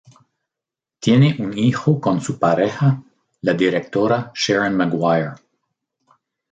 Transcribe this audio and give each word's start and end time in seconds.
Tiene 0.99 1.35
un 1.37 1.55
hijo 1.55 2.01
con 2.01 2.21
su 2.21 2.39
pareja, 2.39 3.03
la 3.41 3.53
directora 3.53 4.31
Sharon 4.33 4.75
Maguire. 4.75 5.29